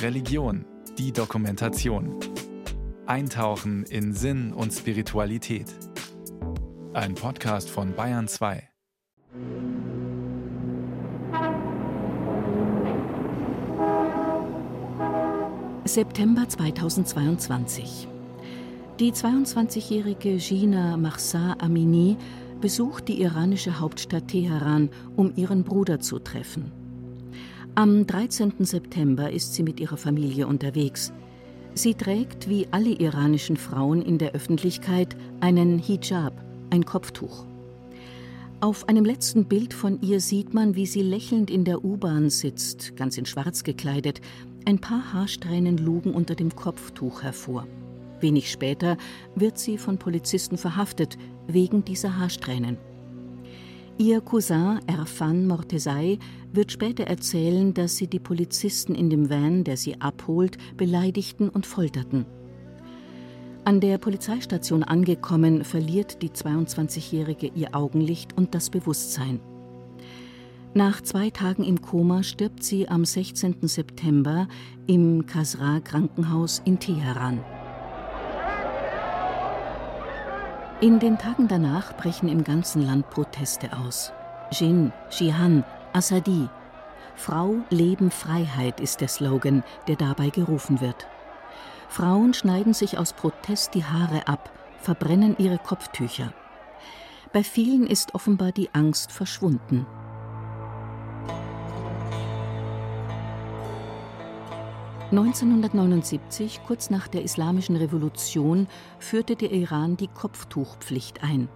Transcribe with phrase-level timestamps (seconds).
[0.00, 0.64] Religion,
[0.98, 2.18] die Dokumentation.
[3.06, 5.66] Eintauchen in Sinn und Spiritualität.
[6.92, 8.68] Ein Podcast von Bayern 2.
[15.84, 18.08] September 2022.
[19.00, 22.16] Die 22-jährige Gina Mahsa Amini
[22.60, 26.81] besucht die iranische Hauptstadt Teheran, um ihren Bruder zu treffen.
[27.74, 28.52] Am 13.
[28.66, 31.10] September ist sie mit ihrer Familie unterwegs.
[31.72, 36.34] Sie trägt wie alle iranischen Frauen in der Öffentlichkeit einen Hijab,
[36.68, 37.46] ein Kopftuch.
[38.60, 42.94] Auf einem letzten Bild von ihr sieht man, wie sie lächelnd in der U-Bahn sitzt,
[42.94, 44.20] ganz in Schwarz gekleidet.
[44.66, 47.66] Ein paar Haarsträhnen lugen unter dem Kopftuch hervor.
[48.20, 48.98] Wenig später
[49.34, 52.76] wird sie von Polizisten verhaftet, wegen dieser Haarsträhnen.
[54.02, 56.18] Ihr Cousin Erfan Mortesai
[56.52, 61.66] wird später erzählen, dass sie die Polizisten in dem Van, der sie abholt, beleidigten und
[61.66, 62.26] folterten.
[63.64, 69.38] An der Polizeistation angekommen, verliert die 22-Jährige ihr Augenlicht und das Bewusstsein.
[70.74, 73.68] Nach zwei Tagen im Koma stirbt sie am 16.
[73.68, 74.48] September
[74.88, 77.38] im Kasra Krankenhaus in Teheran.
[80.82, 84.12] In den Tagen danach brechen im ganzen Land Proteste aus.
[84.50, 86.48] Jin, Shihan, Assadi.
[87.14, 91.06] Frau, Leben, Freiheit ist der Slogan, der dabei gerufen wird.
[91.88, 96.32] Frauen schneiden sich aus Protest die Haare ab, verbrennen ihre Kopftücher.
[97.32, 99.86] Bei vielen ist offenbar die Angst verschwunden.
[105.12, 108.66] 1979, kurz nach der Islamischen Revolution,
[108.98, 111.50] führte der Iran die Kopftuchpflicht ein.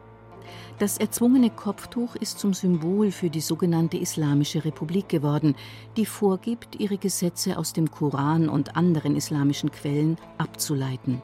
[0.79, 5.55] Das erzwungene Kopftuch ist zum Symbol für die sogenannte Islamische Republik geworden,
[5.97, 11.23] die vorgibt, ihre Gesetze aus dem Koran und anderen islamischen Quellen abzuleiten.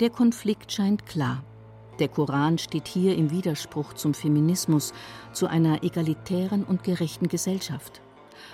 [0.00, 1.42] Der Konflikt scheint klar.
[2.00, 4.92] Der Koran steht hier im Widerspruch zum Feminismus,
[5.32, 8.02] zu einer egalitären und gerechten Gesellschaft.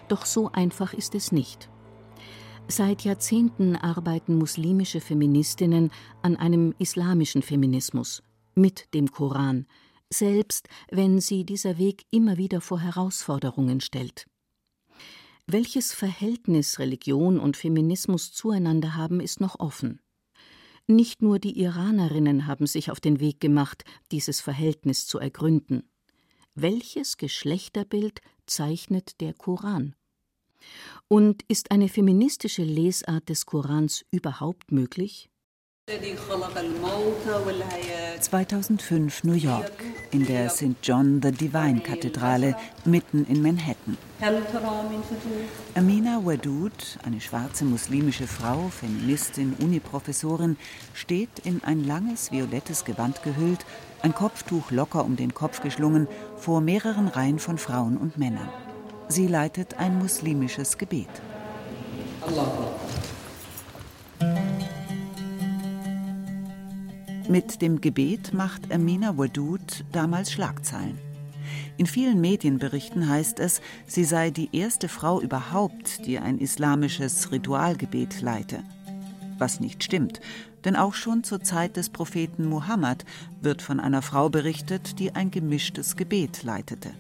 [0.07, 1.69] Doch so einfach ist es nicht.
[2.71, 5.91] Seit Jahrzehnten arbeiten muslimische Feministinnen
[6.23, 8.23] an einem islamischen Feminismus
[8.55, 9.67] mit dem Koran,
[10.09, 14.29] selbst wenn sie dieser Weg immer wieder vor Herausforderungen stellt.
[15.49, 20.01] Welches Verhältnis Religion und Feminismus zueinander haben, ist noch offen.
[20.87, 23.83] Nicht nur die Iranerinnen haben sich auf den Weg gemacht,
[24.13, 25.91] dieses Verhältnis zu ergründen.
[26.55, 29.97] Welches Geschlechterbild zeichnet der Koran?
[31.09, 35.31] Und ist eine feministische Lesart des Korans überhaupt möglich?
[38.21, 39.73] 2005 New York
[40.13, 40.77] in der St.
[40.83, 42.55] John the Divine Kathedrale
[42.85, 43.99] mitten in Manhattan.
[45.75, 50.57] Amina Wadud, eine schwarze muslimische Frau, Feministin, Uniprofessorin,
[50.95, 53.67] steht in ein langes violettes Gewand gehüllt,
[54.03, 56.07] ein Kopftuch locker um den Kopf geschlungen,
[56.37, 58.49] vor mehreren Reihen von Frauen und Männern.
[59.11, 61.09] Sie leitet ein muslimisches Gebet.
[67.29, 70.97] Mit dem Gebet macht Amina Wadud damals Schlagzeilen.
[71.77, 78.23] In vielen Medienberichten heißt es, sie sei die erste Frau überhaupt, die ein islamisches Ritualgebet
[78.23, 78.63] leite.
[79.39, 80.21] Was nicht stimmt,
[80.65, 83.05] denn auch schon zur Zeit des Propheten Muhammad
[83.41, 86.93] wird von einer Frau berichtet, die ein gemischtes Gebet leitete.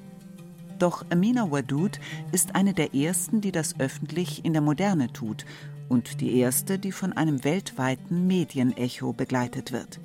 [0.80, 2.00] Doch Amina Wadud
[2.32, 5.44] ist eine der ersten, die das öffentlich in der Moderne tut
[5.90, 10.00] und die erste, die von einem weltweiten Medienecho begleitet wird.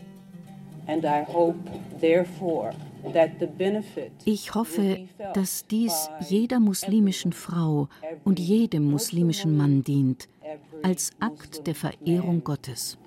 [4.26, 7.88] Ich hoffe, dass dies jeder muslimischen Frau
[8.26, 10.28] und jedem muslimischen Mann dient,
[10.84, 12.98] als Akt der Verehrung Gottes.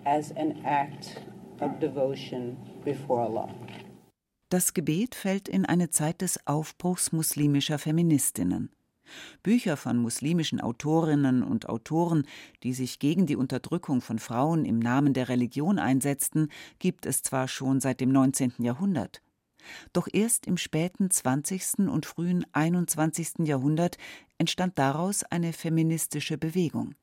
[4.50, 8.70] Das Gebet fällt in eine Zeit des Aufbruchs muslimischer Feministinnen.
[9.42, 12.26] Bücher von muslimischen Autorinnen und Autoren,
[12.62, 17.46] die sich gegen die Unterdrückung von Frauen im Namen der Religion einsetzten, gibt es zwar
[17.46, 18.54] schon seit dem 19.
[18.58, 19.22] Jahrhundert.
[19.92, 21.80] Doch erst im späten 20.
[21.90, 23.46] und frühen 21.
[23.46, 23.98] Jahrhundert
[24.38, 26.94] entstand daraus eine feministische Bewegung.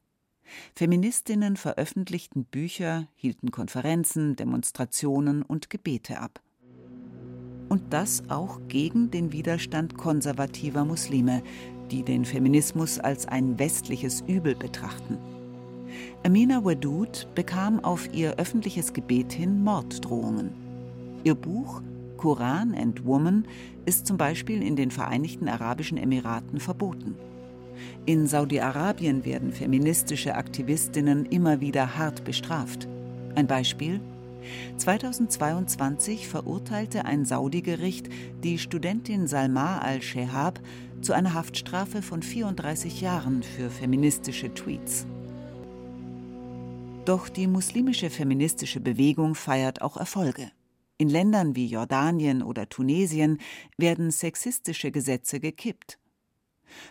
[0.76, 6.42] Feministinnen veröffentlichten Bücher, hielten Konferenzen, Demonstrationen und Gebete ab
[7.70, 11.42] und das auch gegen den Widerstand konservativer Muslime,
[11.92, 15.18] die den Feminismus als ein westliches Übel betrachten.
[16.24, 20.52] Amina Wadud bekam auf ihr öffentliches Gebet hin Morddrohungen.
[21.24, 21.82] Ihr Buch
[22.18, 23.46] Koran and Woman
[23.86, 27.16] ist zum Beispiel in den Vereinigten Arabischen Emiraten verboten.
[28.06, 32.88] In Saudi-Arabien werden feministische Aktivistinnen immer wieder hart bestraft.
[33.36, 34.00] Ein Beispiel?
[34.78, 38.10] 2022 verurteilte ein Saudi-Gericht
[38.44, 40.60] die Studentin Salma al-Shehab
[41.02, 45.06] zu einer Haftstrafe von 34 Jahren für feministische Tweets.
[47.06, 50.52] Doch die muslimische feministische Bewegung feiert auch Erfolge.
[50.98, 53.40] In Ländern wie Jordanien oder Tunesien
[53.78, 56.00] werden sexistische Gesetze gekippt.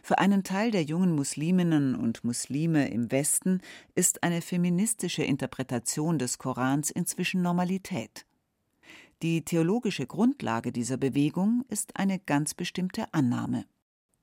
[0.03, 3.61] Für einen Teil der jungen Musliminnen und Muslime im Westen
[3.95, 8.27] ist eine feministische Interpretation des Korans inzwischen Normalität.
[9.23, 13.65] Die theologische Grundlage dieser Bewegung ist eine ganz bestimmte Annahme.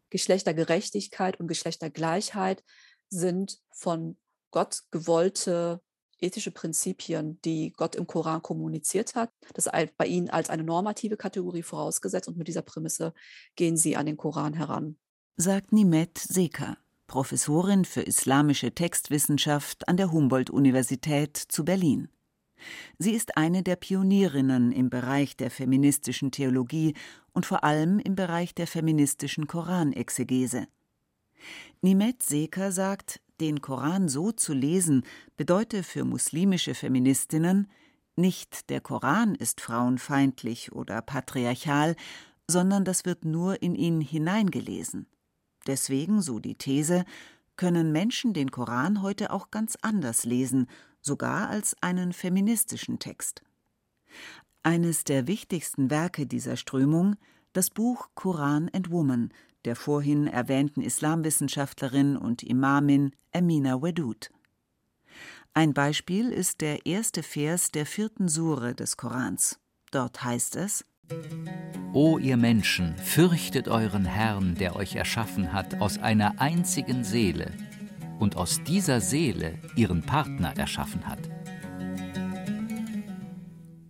[0.09, 2.63] Geschlechtergerechtigkeit und Geschlechtergleichheit
[3.09, 4.17] sind von
[4.51, 5.81] Gott gewollte
[6.19, 9.31] ethische Prinzipien, die Gott im Koran kommuniziert hat.
[9.53, 13.13] Das ist bei ihnen als eine normative Kategorie vorausgesetzt und mit dieser Prämisse
[13.55, 14.97] gehen sie an den Koran heran.
[15.37, 22.09] Sagt Nimet Seka, Professorin für islamische Textwissenschaft an der Humboldt-Universität zu Berlin.
[22.99, 26.95] Sie ist eine der Pionierinnen im Bereich der feministischen Theologie
[27.33, 30.67] und vor allem im Bereich der feministischen Koranexegese.
[31.81, 35.03] Nimet Seker sagt, den Koran so zu lesen,
[35.37, 37.67] bedeute für muslimische Feministinnen
[38.15, 41.95] nicht der Koran ist frauenfeindlich oder patriarchal,
[42.47, 45.07] sondern das wird nur in ihn hineingelesen.
[45.67, 47.05] Deswegen, so die These,
[47.55, 50.67] können Menschen den Koran heute auch ganz anders lesen,
[51.01, 53.43] sogar als einen feministischen Text.
[54.63, 57.15] Eines der wichtigsten Werke dieser Strömung,
[57.53, 59.31] das Buch Koran and Woman
[59.65, 64.31] der vorhin erwähnten Islamwissenschaftlerin und Imamin Amina Wedud.
[65.53, 69.59] Ein Beispiel ist der erste Vers der vierten Sure des Korans.
[69.91, 70.85] Dort heißt es:
[71.93, 77.51] O ihr Menschen, fürchtet euren Herrn, der euch erschaffen hat aus einer einzigen Seele
[78.19, 81.19] und aus dieser Seele ihren Partner erschaffen hat.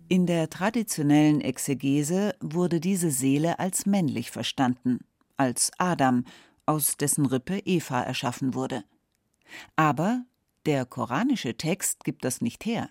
[0.08, 4.98] In der traditionellen Exegese wurde diese Seele als männlich verstanden
[5.36, 6.24] als Adam,
[6.66, 8.84] aus dessen Rippe Eva erschaffen wurde.
[9.74, 10.24] Aber
[10.66, 12.90] der koranische Text gibt das nicht her.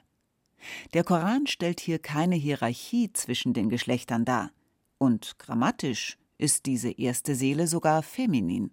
[0.93, 4.51] Der Koran stellt hier keine Hierarchie zwischen den Geschlechtern dar.
[4.97, 8.71] Und grammatisch ist diese erste Seele sogar feminin,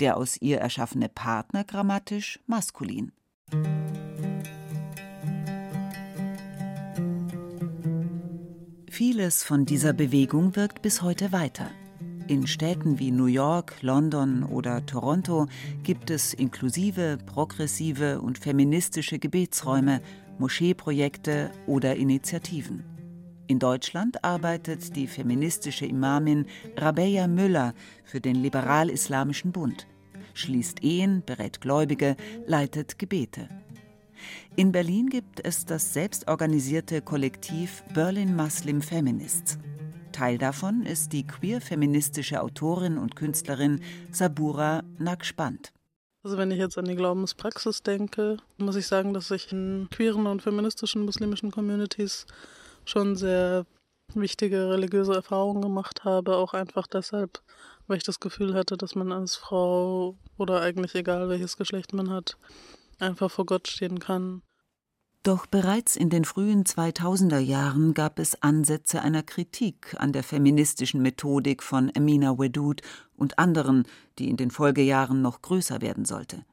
[0.00, 3.12] der aus ihr erschaffene Partner grammatisch maskulin.
[8.90, 11.70] Vieles von dieser Bewegung wirkt bis heute weiter.
[12.28, 15.48] In Städten wie New York, London oder Toronto
[15.82, 20.00] gibt es inklusive, progressive und feministische Gebetsräume,
[20.38, 22.84] Moscheeprojekte oder Initiativen.
[23.46, 26.46] In Deutschland arbeitet die feministische Imamin
[26.76, 27.74] Rabeya Müller
[28.04, 29.86] für den Liberal-Islamischen Bund,
[30.34, 33.48] schließt Ehen, berät Gläubige, leitet Gebete.
[34.56, 39.58] In Berlin gibt es das selbstorganisierte Kollektiv Berlin Muslim Feminists.
[40.12, 43.80] Teil davon ist die queer-feministische Autorin und Künstlerin
[44.10, 45.72] Sabura Naqshband.
[46.24, 50.26] Also wenn ich jetzt an die Glaubenspraxis denke, muss ich sagen, dass ich in queeren
[50.26, 52.26] und feministischen muslimischen Communities
[52.84, 53.66] schon sehr
[54.14, 57.40] wichtige religiöse Erfahrungen gemacht habe, auch einfach deshalb,
[57.86, 62.10] weil ich das Gefühl hatte, dass man als Frau oder eigentlich egal welches Geschlecht man
[62.10, 62.36] hat,
[63.00, 64.42] einfach vor Gott stehen kann
[65.22, 71.00] doch bereits in den frühen 2000er Jahren gab es Ansätze einer Kritik an der feministischen
[71.00, 72.82] Methodik von Amina Wedud
[73.16, 73.84] und anderen,
[74.18, 76.44] die in den Folgejahren noch größer werden sollte.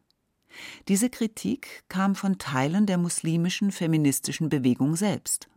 [0.88, 5.50] Diese Kritik kam von Teilen der muslimischen feministischen Bewegung selbst.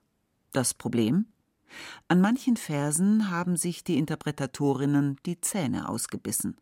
[0.52, 1.26] Das Problem?
[2.08, 6.56] An manchen Versen haben sich die Interpretatorinnen die Zähne ausgebissen.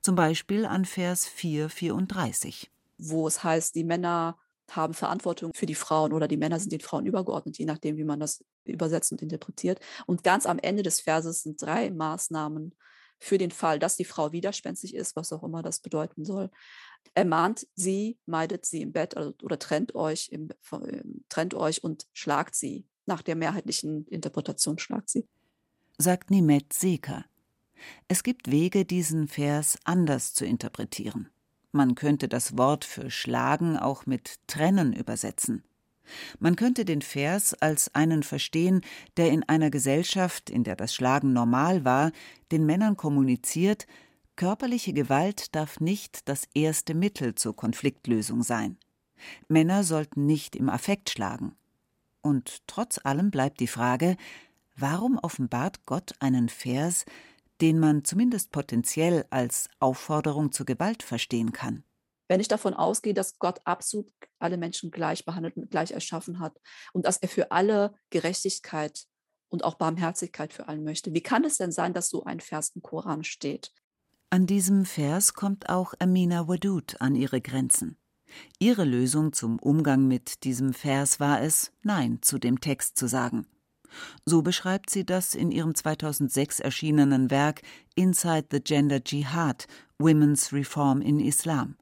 [0.00, 2.70] Zum Beispiel an Vers 434.
[2.98, 4.38] Wo es heißt, die Männer
[4.70, 8.04] haben Verantwortung für die Frauen oder die Männer sind den Frauen übergeordnet, je nachdem, wie
[8.04, 9.80] man das übersetzt und interpretiert.
[10.06, 12.74] Und ganz am Ende des Verses sind drei Maßnahmen
[13.18, 16.50] für den Fall, dass die Frau widerspenstig ist, was auch immer das bedeuten soll.
[17.14, 20.48] Ermahnt sie, meidet sie im Bett also, oder trennt euch, im,
[21.28, 22.86] trennt euch und schlagt sie.
[23.06, 25.26] Nach der mehrheitlichen Interpretation schlagt sie.
[25.96, 27.24] Sagt Nimet Seker.
[28.08, 31.30] Es gibt Wege, diesen Vers anders zu interpretieren.
[31.72, 35.62] Man könnte das Wort für schlagen auch mit trennen übersetzen.
[36.38, 38.82] Man könnte den Vers als einen verstehen,
[39.16, 42.12] der in einer Gesellschaft, in der das Schlagen normal war,
[42.52, 43.86] den Männern kommuniziert,
[44.36, 48.76] körperliche Gewalt darf nicht das erste Mittel zur Konfliktlösung sein.
[49.48, 51.56] Männer sollten nicht im Affekt schlagen.
[52.20, 54.16] Und trotz allem bleibt die Frage,
[54.76, 57.04] warum offenbart Gott einen Vers,
[57.60, 61.84] den man zumindest potenziell als Aufforderung zur Gewalt verstehen kann.
[62.28, 66.60] Wenn ich davon ausgehe, dass Gott absolut alle Menschen gleich behandelt und gleich erschaffen hat
[66.92, 69.06] und dass er für alle Gerechtigkeit
[69.48, 72.70] und auch Barmherzigkeit für allen möchte, wie kann es denn sein, dass so ein Vers
[72.74, 73.72] im Koran steht?
[74.28, 77.96] An diesem Vers kommt auch Amina Wadud an ihre Grenzen.
[78.58, 83.46] Ihre Lösung zum Umgang mit diesem Vers war es, Nein zu dem Text zu sagen.
[84.24, 87.62] So beschreibt sie das in ihrem 2006 erschienenen Werk
[87.94, 89.66] Inside the Gender Jihad
[89.98, 91.76] Women's Reform in Islam.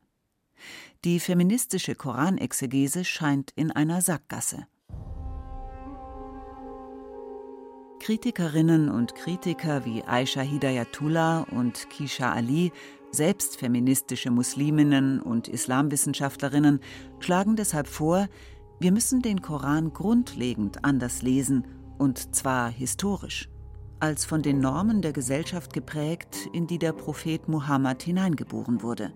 [1.05, 4.67] Die feministische Koranexegese scheint in einer Sackgasse.
[8.01, 12.71] Kritikerinnen und Kritiker wie Aisha Hidayatullah und Kisha Ali,
[13.11, 16.81] selbst feministische Musliminnen und Islamwissenschaftlerinnen,
[17.21, 18.29] schlagen deshalb vor,
[18.79, 21.65] wir müssen den Koran grundlegend anders lesen
[22.05, 23.49] und zwar historisch,
[23.99, 29.15] als von den Normen der Gesellschaft geprägt, in die der Prophet Muhammad hineingeboren wurde.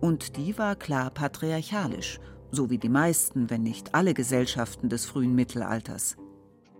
[0.00, 2.18] Und die war klar patriarchalisch,
[2.50, 6.16] so wie die meisten, wenn nicht alle Gesellschaften des frühen Mittelalters.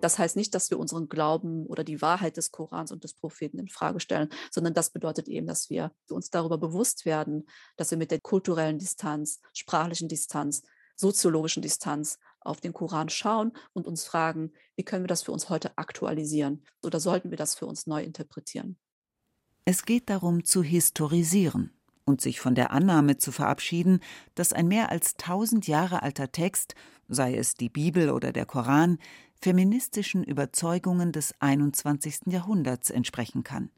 [0.01, 3.59] Das heißt nicht, dass wir unseren Glauben oder die Wahrheit des Korans und des Propheten
[3.59, 7.99] in Frage stellen, sondern das bedeutet eben, dass wir uns darüber bewusst werden, dass wir
[7.99, 10.63] mit der kulturellen Distanz, sprachlichen Distanz,
[10.97, 12.19] soziologischen Distanz
[12.49, 16.65] auf den Koran schauen und uns fragen, wie können wir das für uns heute aktualisieren
[16.83, 18.77] oder sollten wir das für uns neu interpretieren.
[19.65, 21.73] Es geht darum zu historisieren
[22.07, 24.01] und sich von der Annahme zu verabschieden,
[24.35, 26.75] dass ein mehr als tausend Jahre alter Text,
[27.07, 28.99] sei es die Bibel oder der Koran,
[29.41, 32.21] feministischen Überzeugungen des 21.
[32.27, 33.71] Jahrhunderts entsprechen kann.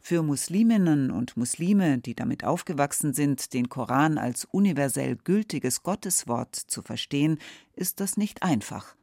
[0.00, 6.82] Für Musliminnen und Muslime, die damit aufgewachsen sind, den Koran als universell gültiges Gotteswort zu
[6.82, 7.38] verstehen,
[7.74, 8.96] ist das nicht einfach.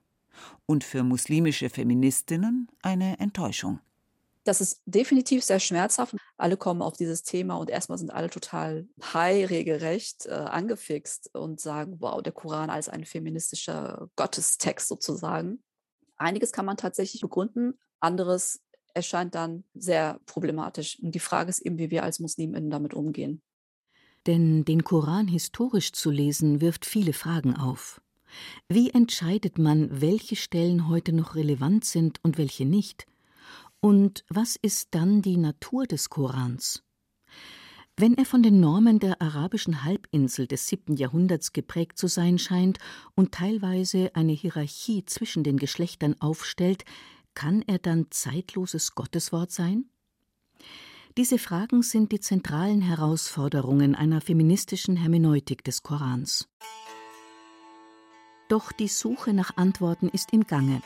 [0.65, 3.79] Und für muslimische Feministinnen eine Enttäuschung.
[4.47, 6.15] Das ist definitiv sehr schmerzhaft.
[6.37, 11.59] Alle kommen auf dieses Thema und erstmal sind alle total high, regelrecht äh, angefixt und
[11.59, 15.61] sagen, wow, der Koran als ein feministischer Gottestext sozusagen.
[16.15, 18.61] Einiges kann man tatsächlich begründen, anderes
[18.97, 20.99] erscheint dann sehr problematisch.
[21.01, 23.41] Und die Frage ist eben, wie wir als Musliminnen damit umgehen.
[24.25, 28.01] Denn den Koran historisch zu lesen, wirft viele Fragen auf.
[28.67, 33.05] Wie entscheidet man, welche Stellen heute noch relevant sind und welche nicht?
[33.79, 36.83] Und was ist dann die Natur des Korans?
[37.95, 42.77] Wenn er von den Normen der arabischen Halbinsel des siebten Jahrhunderts geprägt zu sein scheint
[43.15, 46.83] und teilweise eine Hierarchie zwischen den Geschlechtern aufstellt,
[47.37, 49.85] kann er dann zeitloses Gotteswort sein?
[51.17, 56.49] Diese Fragen sind die zentralen Herausforderungen einer feministischen Hermeneutik des Korans.
[58.49, 60.81] Doch die Suche nach Antworten ist im Gange.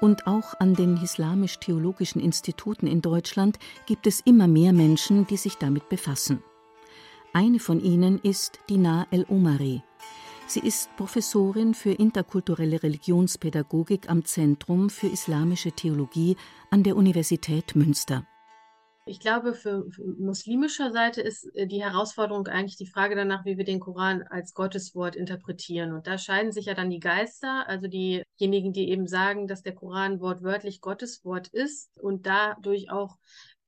[0.00, 5.54] Und auch an den islamisch-theologischen Instituten in Deutschland gibt es immer mehr Menschen, die sich
[5.54, 6.42] damit befassen.
[7.32, 9.84] Eine von ihnen ist Dina El-Omari,
[10.46, 16.36] Sie ist Professorin für interkulturelle Religionspädagogik am Zentrum für islamische Theologie
[16.70, 18.26] an der Universität Münster.
[19.06, 23.58] Ich glaube, für, für muslimischer Seite ist äh, die Herausforderung eigentlich die Frage danach, wie
[23.58, 25.92] wir den Koran als Gotteswort interpretieren.
[25.92, 29.74] Und da scheiden sich ja dann die Geister, also diejenigen, die eben sagen, dass der
[29.74, 33.18] Koran wortwörtlich Gotteswort ist und dadurch auch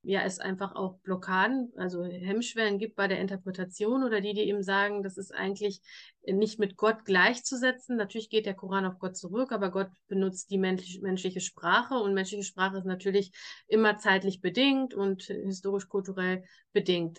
[0.07, 4.63] ja, es einfach auch Blockaden, also Hemmschwellen gibt bei der Interpretation oder die, die eben
[4.63, 5.83] sagen, das ist eigentlich
[6.25, 7.97] nicht mit Gott gleichzusetzen.
[7.97, 12.45] Natürlich geht der Koran auf Gott zurück, aber Gott benutzt die menschliche Sprache und menschliche
[12.45, 13.33] Sprache ist natürlich
[13.67, 17.19] immer zeitlich bedingt und historisch-kulturell bedingt.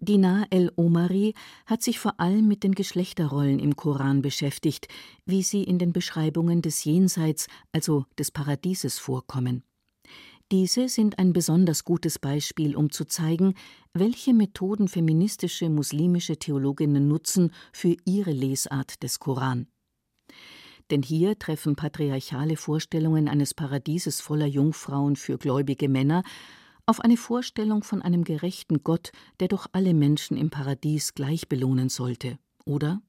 [0.00, 1.34] Dina el-Omari
[1.66, 4.88] hat sich vor allem mit den Geschlechterrollen im Koran beschäftigt,
[5.24, 9.67] wie sie in den Beschreibungen des Jenseits, also des Paradieses, vorkommen.
[10.50, 13.54] Diese sind ein besonders gutes Beispiel, um zu zeigen,
[13.92, 19.66] welche Methoden feministische muslimische Theologinnen nutzen für ihre Lesart des Koran.
[20.90, 26.22] Denn hier treffen patriarchale Vorstellungen eines Paradieses voller Jungfrauen für gläubige Männer
[26.86, 31.90] auf eine Vorstellung von einem gerechten Gott, der doch alle Menschen im Paradies gleich belohnen
[31.90, 33.02] sollte, oder?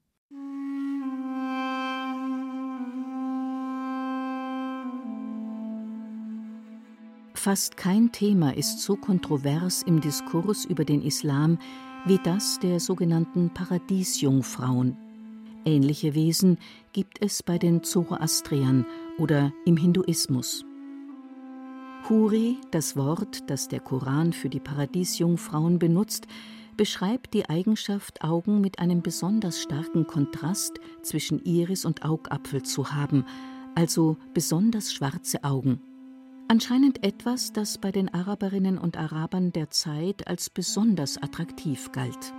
[7.42, 11.58] Fast kein Thema ist so kontrovers im Diskurs über den Islam
[12.04, 14.94] wie das der sogenannten Paradiesjungfrauen.
[15.64, 16.58] Ähnliche Wesen
[16.92, 18.84] gibt es bei den Zoroastriern
[19.16, 20.66] oder im Hinduismus.
[22.10, 26.26] Huri, das Wort, das der Koran für die Paradiesjungfrauen benutzt,
[26.76, 33.24] beschreibt die Eigenschaft, Augen mit einem besonders starken Kontrast zwischen Iris und Augapfel zu haben,
[33.74, 35.80] also besonders schwarze Augen.
[36.50, 42.34] Anscheinend etwas, das bei den Araberinnen und Arabern der Zeit als besonders attraktiv galt.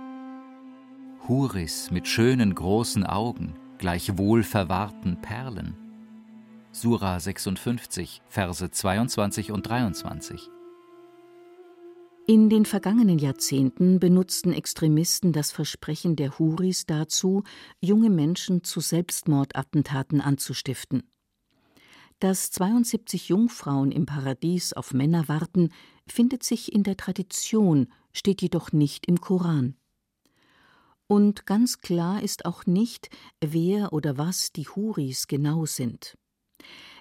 [1.26, 5.78] Huris mit schönen großen Augen, gleich wohlverwahrten Perlen.
[6.72, 10.50] Sura 56, Verse 22 und 23.
[12.26, 17.44] In den vergangenen Jahrzehnten benutzten Extremisten das Versprechen der Huris dazu,
[17.80, 21.02] junge Menschen zu Selbstmordattentaten anzustiften.
[22.22, 25.70] Dass 72 Jungfrauen im Paradies auf Männer warten,
[26.06, 29.74] findet sich in der Tradition, steht jedoch nicht im Koran.
[31.08, 33.10] Und ganz klar ist auch nicht,
[33.40, 36.16] wer oder was die Huris genau sind.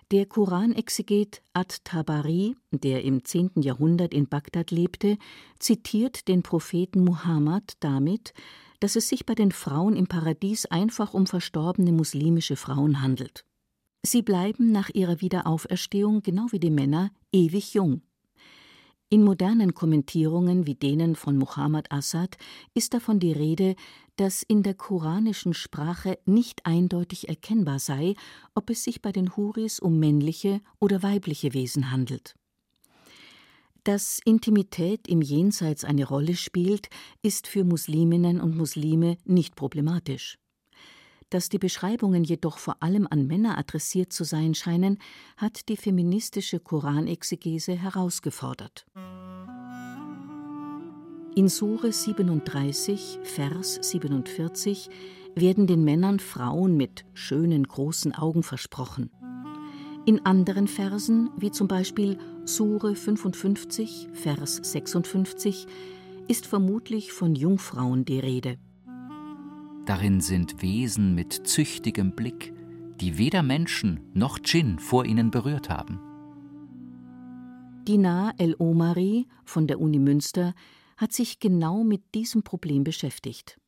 [0.09, 3.61] Der Koranexeget at-Tabari, der im 10.
[3.61, 5.19] Jahrhundert in Bagdad lebte,
[5.59, 8.33] zitiert den Propheten Muhammad damit,
[8.79, 13.45] dass es sich bei den Frauen im Paradies einfach um verstorbene muslimische Frauen handelt.
[14.03, 18.01] Sie bleiben nach ihrer Wiederauferstehung, genau wie die Männer, ewig jung.
[19.09, 22.37] In modernen Kommentierungen wie denen von Muhammad Assad
[22.73, 23.75] ist davon die Rede,
[24.15, 28.15] dass in der koranischen Sprache nicht eindeutig erkennbar sei,
[28.55, 32.35] ob es sich bei den Huris um männliche oder weibliche Wesen handelt.
[33.83, 36.87] Dass Intimität im Jenseits eine Rolle spielt,
[37.21, 40.37] ist für Musliminnen und Muslime nicht problematisch.
[41.31, 44.99] Dass die Beschreibungen jedoch vor allem an Männer adressiert zu sein scheinen,
[45.37, 48.85] hat die feministische Koranexegese herausgefordert.
[51.33, 54.89] In Sure 37, Vers 47
[55.33, 59.09] werden den Männern Frauen mit schönen großen Augen versprochen.
[60.05, 65.65] In anderen Versen, wie zum Beispiel Sure 55, Vers 56,
[66.27, 68.57] ist vermutlich von Jungfrauen die Rede.
[69.85, 72.53] Darin sind Wesen mit züchtigem Blick,
[72.99, 75.99] die weder Menschen noch Djinn vor ihnen berührt haben.
[77.87, 80.53] Dinar El-Omari von der Uni Münster
[80.97, 83.59] hat sich genau mit diesem Problem beschäftigt.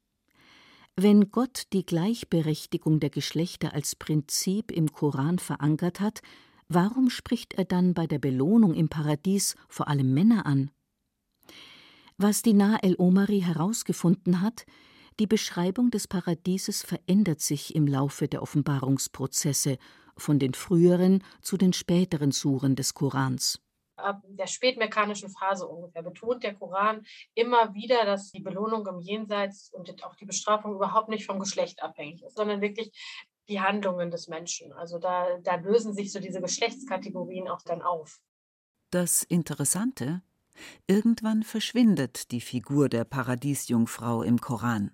[0.95, 6.21] Wenn Gott die Gleichberechtigung der Geschlechter als Prinzip im Koran verankert hat,
[6.67, 10.69] warum spricht er dann bei der Belohnung im Paradies vor allem Männer an?
[12.17, 14.67] Was Dinar el-Omari herausgefunden hat,
[15.19, 19.77] die Beschreibung des Paradieses verändert sich im Laufe der Offenbarungsprozesse
[20.17, 23.59] von den früheren zu den späteren Suren des Korans.
[23.95, 29.71] Ab der spätmechanischen Phase ungefähr betont der Koran immer wieder, dass die Belohnung im Jenseits
[29.71, 32.91] und auch die Bestrafung überhaupt nicht vom Geschlecht abhängig ist, sondern wirklich
[33.49, 34.73] die Handlungen des Menschen.
[34.73, 38.19] Also da, da lösen sich so diese Geschlechtskategorien auch dann auf.
[38.89, 40.23] Das Interessante,
[40.87, 44.91] irgendwann verschwindet die Figur der Paradiesjungfrau im Koran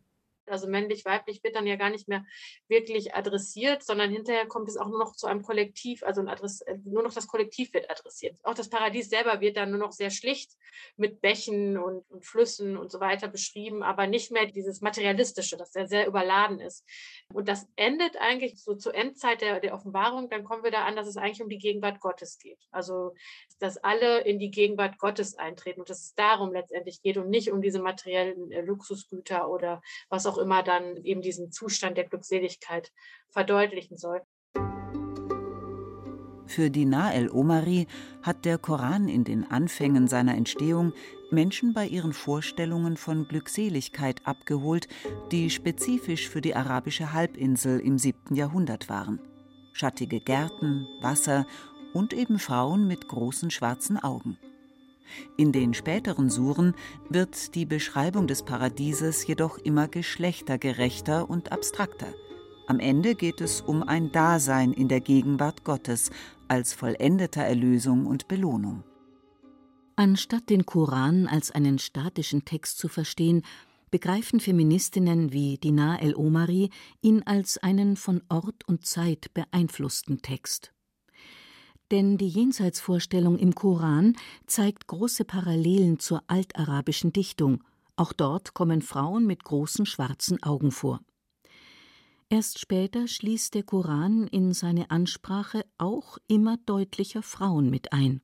[0.50, 2.26] also männlich, weiblich, wird dann ja gar nicht mehr
[2.68, 6.62] wirklich adressiert, sondern hinterher kommt es auch nur noch zu einem Kollektiv, also ein Adress,
[6.62, 8.38] äh, nur noch das Kollektiv wird adressiert.
[8.44, 10.52] Auch das Paradies selber wird dann nur noch sehr schlicht
[10.98, 15.72] mit Bächen und, und Flüssen und so weiter beschrieben, aber nicht mehr dieses Materialistische, das
[15.72, 16.86] sehr, sehr überladen ist.
[17.34, 20.96] Und das endet eigentlich so zur Endzeit der, der Offenbarung, dann kommen wir da an,
[20.96, 22.60] dass es eigentlich um die Gegenwart Gottes geht.
[22.72, 23.14] Also,
[23.60, 27.52] dass alle in die Gegenwart Gottes eintreten und dass es darum letztendlich geht und nicht
[27.52, 32.92] um diese materiellen äh, Luxusgüter oder was auch immer dann eben diesen Zustand der Glückseligkeit
[33.30, 34.22] verdeutlichen soll.
[36.50, 37.86] Für Dinar el-Omari
[38.24, 40.94] hat der Koran in den Anfängen seiner Entstehung
[41.30, 44.88] Menschen bei ihren Vorstellungen von Glückseligkeit abgeholt,
[45.32, 48.36] die spezifisch für die arabische Halbinsel im 7.
[48.36, 49.20] Jahrhundert waren.
[49.74, 51.46] Schattige Gärten, Wasser
[51.94, 54.40] und eben Frauen mit großen schwarzen Augen.
[55.38, 56.76] In den späteren Suren
[57.10, 62.14] wird die Beschreibung des Paradieses jedoch immer geschlechtergerechter und abstrakter.
[62.68, 66.12] Am Ende geht es um ein Dasein in der Gegenwart Gottes
[66.48, 68.84] als vollendeter Erlösung und Belohnung.
[69.96, 73.42] Anstatt den Koran als einen statischen Text zu verstehen,
[73.92, 76.70] begreifen Feministinnen wie Dinar el-Omari
[77.02, 80.72] ihn als einen von Ort und Zeit beeinflussten Text.
[81.92, 87.64] Denn die Jenseitsvorstellung im Koran zeigt große Parallelen zur altarabischen Dichtung.
[87.96, 91.02] Auch dort kommen Frauen mit großen schwarzen Augen vor.
[92.30, 98.22] Erst später schließt der Koran in seine Ansprache auch immer deutlicher Frauen mit ein.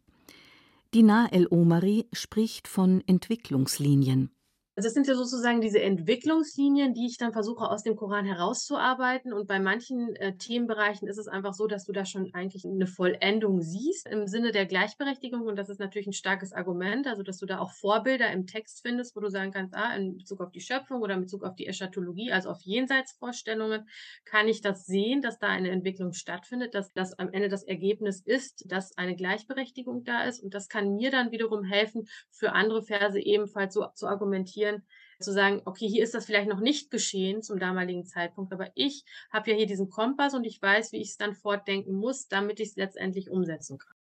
[0.93, 4.34] Dinar el-Omari spricht von Entwicklungslinien.
[4.77, 9.31] Also es sind ja sozusagen diese Entwicklungslinien, die ich dann versuche aus dem Koran herauszuarbeiten.
[9.31, 12.85] Und bei manchen äh, Themenbereichen ist es einfach so, dass du da schon eigentlich eine
[12.85, 15.43] Vollendung siehst im Sinne der Gleichberechtigung.
[15.43, 18.81] Und das ist natürlich ein starkes Argument, also dass du da auch Vorbilder im Text
[18.81, 21.55] findest, wo du sagen kannst, ah, in Bezug auf die Schöpfung oder in Bezug auf
[21.55, 23.87] die Eschatologie, also auf Jenseitsvorstellungen,
[24.25, 28.19] kann ich das sehen, dass da eine Entwicklung stattfindet, dass das am Ende das Ergebnis
[28.19, 30.43] ist, dass eine Gleichberechtigung da ist.
[30.43, 34.83] Und das kann mir dann wiederum helfen, für andere Verse ebenfalls so zu argumentieren, reflektieren,
[35.19, 39.05] zu sagen, okay, hier ist das vielleicht noch nicht geschehen zum damaligen Zeitpunkt, aber ich
[39.31, 42.59] habe ja hier diesen Kompass und ich weiß, wie ich es dann fortdenken muss, damit
[42.59, 43.95] ich es letztendlich umsetzen kann.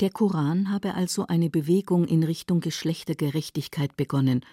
[0.00, 4.44] Der Koran habe also eine Bewegung in Richtung Geschlechtergerechtigkeit begonnen,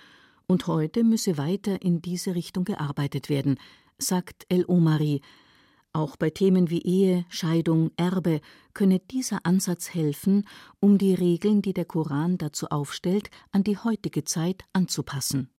[0.48, 3.58] und heute müsse weiter in diese Richtung gearbeitet werden,
[3.98, 5.22] sagt El Omari.
[5.96, 8.42] Auch bei Themen wie Ehe, Scheidung, Erbe
[8.74, 10.46] könne dieser Ansatz helfen,
[10.82, 15.50] um die Regeln, die der Koran dazu aufstellt, an die heutige Zeit anzupassen.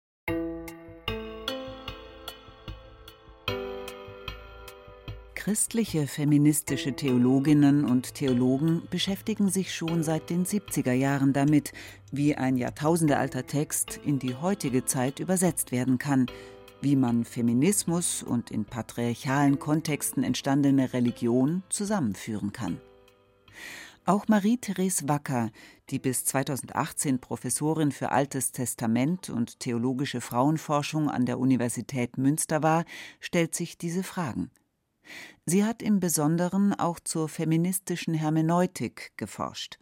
[5.35, 11.73] Christliche feministische Theologinnen und Theologen beschäftigen sich schon seit den 70er Jahren damit,
[12.13, 16.27] wie ein jahrtausendealter Text in die heutige Zeit übersetzt werden kann,
[16.87, 22.81] wie man Feminismus und in patriarchalen Kontexten entstandene Religion zusammenführen kann.
[24.05, 25.51] Auch Marie-Therese Wacker,
[25.91, 32.85] die bis 2018 Professorin für Altes Testament und theologische Frauenforschung an der Universität Münster war,
[33.19, 34.53] stellt sich diese Fragen.
[35.45, 39.81] Sie hat im Besonderen auch zur feministischen Hermeneutik geforscht.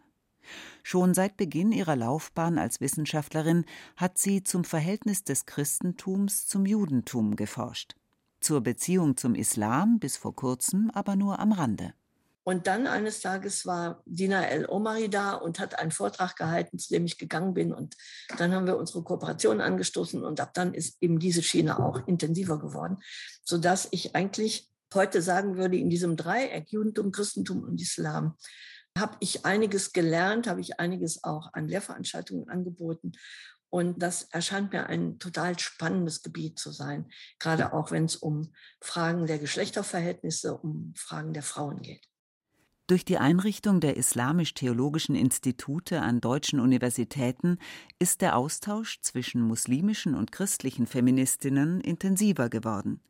[0.83, 7.35] Schon seit Beginn ihrer Laufbahn als Wissenschaftlerin hat sie zum Verhältnis des Christentums zum Judentum
[7.35, 7.95] geforscht.
[8.39, 11.93] Zur Beziehung zum Islam bis vor kurzem aber nur am Rande.
[12.47, 16.93] Und dann eines Tages war Dina El Omari da und hat einen Vortrag gehalten, zu
[16.93, 17.73] dem ich gegangen bin.
[17.73, 17.97] Und
[18.37, 22.59] dann haben wir unsere Kooperation angestoßen und ab dann ist eben diese Schiene auch intensiver
[22.59, 22.97] geworden,
[23.43, 28.35] sodass ich eigentlich heute sagen würde, in diesem Dreieck Judentum, Christentum und Islam
[28.97, 33.11] habe ich einiges gelernt, habe ich einiges auch an Lehrveranstaltungen angeboten.
[33.69, 38.53] Und das erscheint mir ein total spannendes Gebiet zu sein, gerade auch wenn es um
[38.79, 42.07] Fragen der Geschlechterverhältnisse, um Fragen der Frauen geht.
[42.87, 47.57] Durch die Einrichtung der islamisch-theologischen Institute an deutschen Universitäten
[47.97, 53.01] ist der Austausch zwischen muslimischen und christlichen Feministinnen intensiver geworden.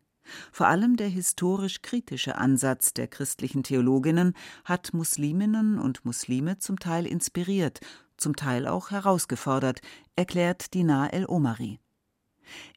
[0.52, 4.34] Vor allem der historisch-kritische Ansatz der christlichen Theologinnen
[4.64, 7.80] hat Musliminnen und Muslime zum Teil inspiriert,
[8.18, 9.82] zum Teil auch herausgefordert,
[10.16, 11.80] erklärt Dinar el-Omari.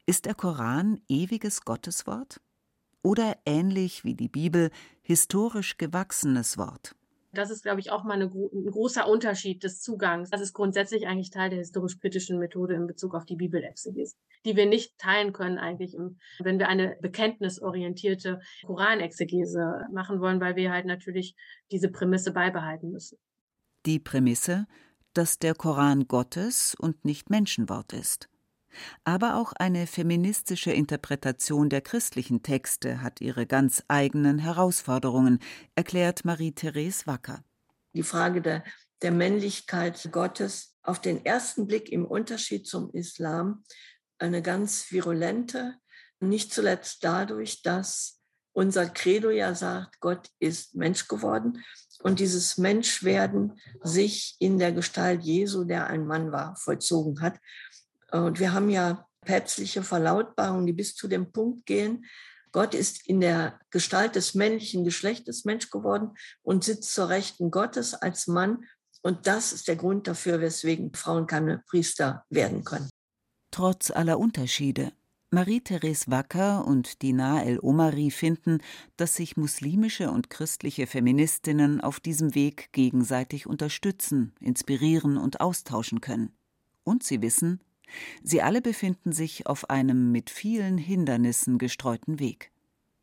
[0.05, 2.41] Ist der Koran ewiges Gotteswort?
[3.01, 6.95] Oder ähnlich wie die Bibel historisch gewachsenes Wort?
[7.31, 10.29] Das ist, glaube ich, auch mal eine, ein großer Unterschied des Zugangs.
[10.29, 14.15] Das ist grundsätzlich eigentlich Teil der historisch-kritischen Methode in Bezug auf die Bibelexegese,
[14.45, 15.95] die wir nicht teilen können eigentlich,
[16.39, 21.35] wenn wir eine bekenntnisorientierte Koranexegese machen wollen, weil wir halt natürlich
[21.71, 23.17] diese Prämisse beibehalten müssen.
[23.85, 24.65] Die Prämisse,
[25.13, 28.29] dass der Koran Gottes und nicht Menschenwort ist.
[29.03, 35.39] Aber auch eine feministische Interpretation der christlichen Texte hat ihre ganz eigenen Herausforderungen,
[35.75, 37.43] erklärt Marie-Therese Wacker.
[37.93, 38.63] Die Frage der,
[39.01, 43.63] der Männlichkeit Gottes auf den ersten Blick im Unterschied zum Islam
[44.17, 45.75] eine ganz virulente,
[46.19, 48.19] nicht zuletzt dadurch, dass
[48.51, 51.63] unser Credo ja sagt, Gott ist Mensch geworden
[52.01, 57.39] und dieses Menschwerden sich in der Gestalt Jesu, der ein Mann war, vollzogen hat.
[58.11, 62.05] Und wir haben ja päpstliche Verlautbarungen, die bis zu dem Punkt gehen,
[62.51, 67.93] Gott ist in der Gestalt des männlichen Geschlechtes Mensch geworden und sitzt zur Rechten Gottes
[67.93, 68.63] als Mann.
[69.01, 72.89] Und das ist der Grund dafür, weswegen Frauen keine Priester werden können.
[73.51, 74.91] Trotz aller Unterschiede.
[75.31, 78.63] Marie-Therese Wacker und Dina El-Omari finden,
[78.97, 86.35] dass sich muslimische und christliche Feministinnen auf diesem Weg gegenseitig unterstützen, inspirieren und austauschen können.
[86.83, 87.61] Und sie wissen,
[88.23, 92.51] Sie alle befinden sich auf einem mit vielen Hindernissen gestreuten Weg.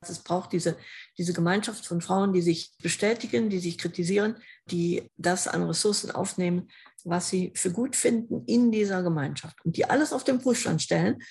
[0.01, 0.77] Es braucht diese,
[1.19, 4.37] diese Gemeinschaft von Frauen, die sich bestätigen, die sich kritisieren,
[4.71, 6.69] die das an Ressourcen aufnehmen,
[7.05, 11.23] was sie für gut finden in dieser Gemeinschaft und die alles auf den Prüfstand stellen,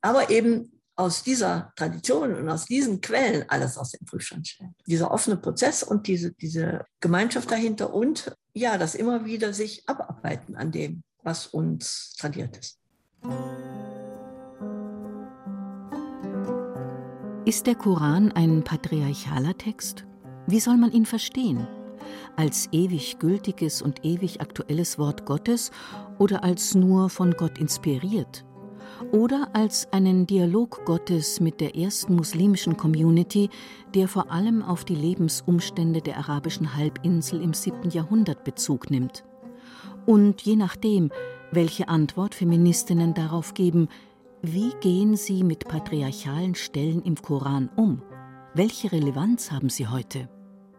[0.00, 4.74] aber eben aus dieser Tradition und aus diesen Quellen alles aus dem Prüfstand stellen.
[4.86, 10.56] Dieser offene Prozess und diese, diese Gemeinschaft dahinter und ja, das immer wieder sich abarbeiten
[10.56, 12.80] an dem, was uns tradiert ist.
[17.44, 20.06] Ist der Koran ein patriarchaler Text?
[20.46, 21.66] Wie soll man ihn verstehen?
[22.36, 25.70] Als ewig gültiges und ewig aktuelles Wort Gottes
[26.18, 28.44] oder als nur von Gott inspiriert?
[29.12, 33.48] oder als einen Dialog Gottes mit der ersten muslimischen Community,
[33.94, 37.90] der vor allem auf die Lebensumstände der arabischen Halbinsel im 7.
[37.90, 39.24] Jahrhundert Bezug nimmt.
[40.06, 41.10] Und je nachdem,
[41.50, 43.88] welche Antwort Feministinnen darauf geben,
[44.42, 48.02] wie gehen sie mit patriarchalen Stellen im Koran um?
[48.54, 50.28] Welche Relevanz haben sie heute?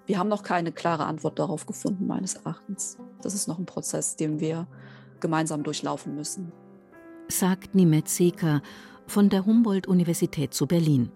[0.06, 2.98] Wir haben noch keine klare Antwort darauf gefunden, meines Erachtens.
[3.22, 4.68] Das ist noch ein Prozess, den wir
[5.20, 6.52] gemeinsam durchlaufen müssen.
[7.28, 8.62] Sagt Nimet Seker
[9.08, 11.12] von der Humboldt-Universität zu Berlin.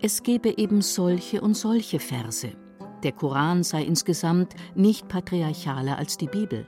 [0.00, 2.52] Es gebe eben solche und solche Verse.
[3.02, 6.66] Der Koran sei insgesamt nicht patriarchaler als die Bibel.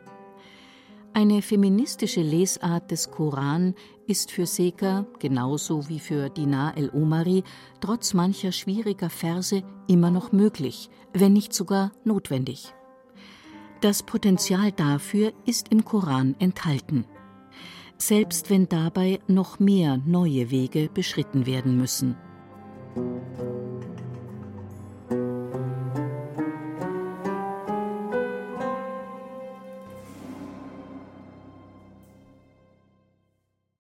[1.13, 3.75] Eine feministische Lesart des Koran
[4.07, 7.43] ist für Seker, genauso wie für Dinar el-Omari,
[7.81, 12.73] trotz mancher schwieriger Verse immer noch möglich, wenn nicht sogar notwendig.
[13.81, 17.05] Das Potenzial dafür ist im Koran enthalten.
[17.99, 22.17] Selbst wenn dabei noch mehr neue Wege beschritten werden müssen.